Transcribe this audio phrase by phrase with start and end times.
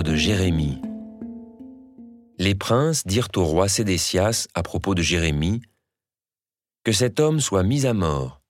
[0.00, 0.80] de Jérémie.
[2.38, 5.60] Les princes dirent au roi Sédécias à propos de Jérémie
[6.82, 8.40] que cet homme soit mis à mort.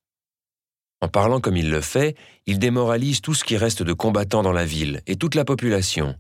[1.01, 2.17] En parlant comme il le fait,
[2.47, 6.17] il démoralise tout ce qui reste de combattants dans la ville et toute la population.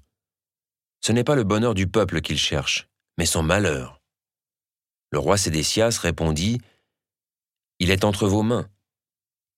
[1.00, 4.02] Ce n'est pas le bonheur du peuple qu'il cherche, mais son malheur.
[5.12, 6.60] Le roi Sédécias répondit
[7.78, 8.68] Il est entre vos mains,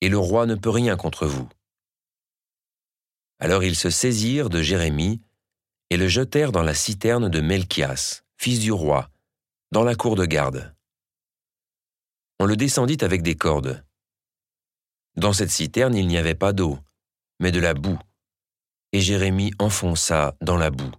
[0.03, 1.49] et le roi ne peut rien contre vous.
[3.39, 5.23] Alors ils se saisirent de Jérémie
[5.91, 9.11] et le jetèrent dans la citerne de Melchias, fils du roi,
[9.73, 10.75] dans la cour de garde.
[12.41, 13.85] On le descendit avec des cordes.
[15.17, 16.79] Dans cette citerne, il n'y avait pas d'eau,
[17.41, 17.99] mais de la boue,
[18.93, 20.93] et Jérémie enfonça dans la boue.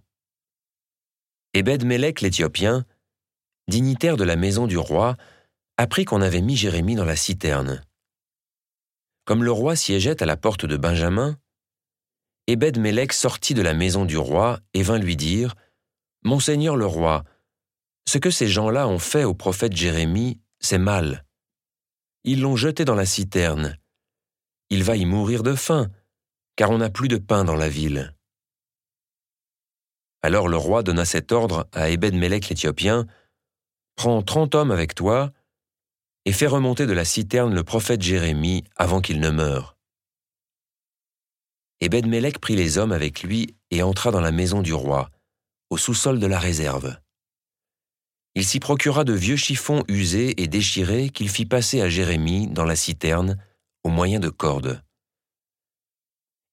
[1.54, 2.84] Ebed-Mélec l'Éthiopien,
[3.68, 5.16] dignitaire de la maison du roi,
[5.76, 7.82] apprit qu'on avait mis Jérémie dans la citerne.
[9.24, 11.38] Comme le roi siégeait à la porte de Benjamin,
[12.48, 15.54] Ebed-Mélec sortit de la maison du roi et vint lui dire
[16.22, 17.24] Monseigneur le roi,
[18.08, 21.24] ce que ces gens-là ont fait au prophète Jérémie, c'est mal.
[22.24, 23.76] Ils l'ont jeté dans la citerne.
[24.70, 25.88] Il va y mourir de faim,
[26.56, 28.14] car on n'a plus de pain dans la ville.
[30.22, 33.06] Alors le roi donna cet ordre à Ebed-Mélec l'Éthiopien
[33.96, 35.32] Prends trente hommes avec toi
[36.24, 39.75] et fais remonter de la citerne le prophète Jérémie avant qu'il ne meure.
[41.86, 45.08] Ebed-Mélec prit les hommes avec lui et entra dans la maison du roi,
[45.70, 46.98] au sous-sol de la réserve.
[48.34, 52.64] Il s'y procura de vieux chiffons usés et déchirés qu'il fit passer à Jérémie dans
[52.64, 53.40] la citerne
[53.84, 54.82] au moyen de cordes.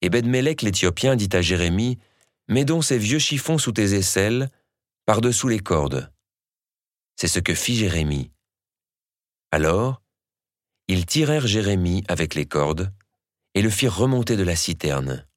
[0.03, 1.97] Ebed-Mélec l'Éthiopien dit à Jérémie
[2.47, 4.51] Mets donc ces vieux chiffons sous tes aisselles,
[5.07, 6.13] par-dessous les cordes.
[7.15, 8.29] C'est ce que fit Jérémie.
[9.49, 10.03] Alors,
[10.87, 12.93] ils tirèrent Jérémie avec les cordes,
[13.53, 15.27] et le firent remonter de la citerne.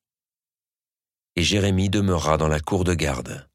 [1.36, 3.48] Et Jérémie demeura dans la cour de garde.